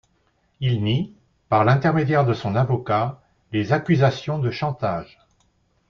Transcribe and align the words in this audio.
Il 0.61 0.81
nie, 0.83 1.13
par 1.47 1.63
l'intermédiaire 1.63 2.25
de 2.25 2.33
son 2.33 2.55
avocat, 2.55 3.21
les 3.51 3.71
accusations 3.71 4.39
de 4.39 4.49
chantage. 4.49 5.19